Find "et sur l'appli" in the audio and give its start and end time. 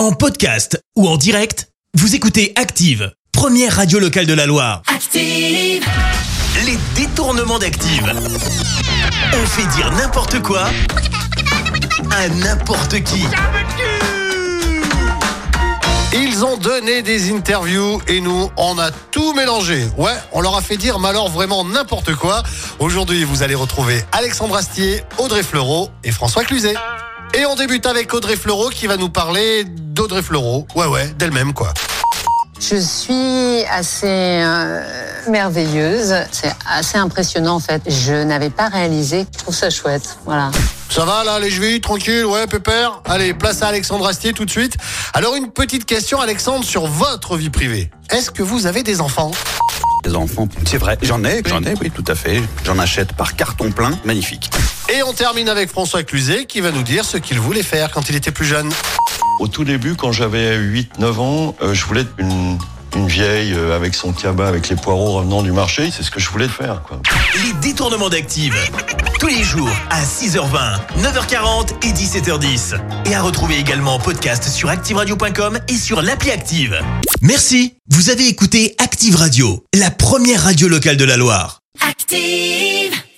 75.68-76.32